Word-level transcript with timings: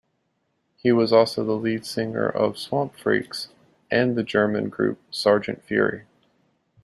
He 0.77 0.91
was 0.91 1.13
also 1.13 1.45
the 1.45 1.51
lead 1.51 1.85
singer 1.85 2.25
of 2.27 2.55
Swampfreaks 2.55 3.49
and 3.91 4.15
the 4.15 4.23
German 4.23 4.67
group 4.69 4.99
Sargant 5.11 5.61
Fury. 5.61 6.05